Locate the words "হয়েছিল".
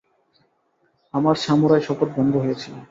2.37-2.73